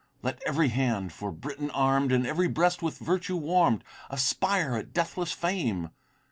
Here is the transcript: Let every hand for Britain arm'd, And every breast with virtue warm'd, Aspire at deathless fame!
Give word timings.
Let 0.23 0.41
every 0.47 0.69
hand 0.69 1.13
for 1.13 1.31
Britain 1.31 1.69
arm'd, 1.69 2.11
And 2.11 2.25
every 2.25 2.47
breast 2.47 2.81
with 2.81 2.97
virtue 2.97 3.35
warm'd, 3.37 3.83
Aspire 4.09 4.75
at 4.75 4.93
deathless 4.93 5.31
fame! 5.31 5.91